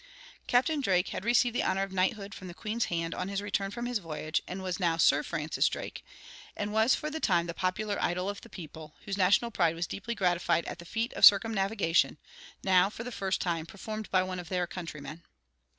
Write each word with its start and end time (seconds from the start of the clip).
Captain 0.47 0.81
Drake 0.81 1.09
had 1.09 1.23
received 1.23 1.55
the 1.55 1.61
honor 1.61 1.83
of 1.83 1.91
knighthood 1.91 2.33
from 2.33 2.47
the 2.47 2.55
Queen's 2.55 2.85
hand 2.85 3.13
on 3.13 3.27
his 3.27 3.39
return 3.39 3.69
from 3.69 3.85
his 3.85 3.99
voyage, 3.99 4.41
and 4.47 4.63
was 4.63 4.79
now 4.79 4.97
Sir 4.97 5.21
Francis 5.21 5.69
Drake, 5.69 6.03
and 6.57 6.73
was 6.73 6.95
for 6.95 7.11
the 7.11 7.19
time 7.19 7.45
the 7.45 7.53
popular 7.53 8.01
idol 8.01 8.27
of 8.27 8.41
the 8.41 8.49
people, 8.49 8.95
whose 9.05 9.15
national 9.15 9.51
pride 9.51 9.75
was 9.75 9.85
deeply 9.85 10.15
gratified 10.15 10.65
at 10.65 10.79
the 10.79 10.85
feat 10.85 11.13
of 11.13 11.23
circumnavigation, 11.23 12.17
now 12.63 12.89
for 12.89 13.03
the 13.03 13.11
first 13.11 13.41
time 13.41 13.67
performed 13.67 14.09
by 14.09 14.23
one 14.23 14.39
of 14.39 14.49
their 14.49 14.65
countrymen. 14.65 15.21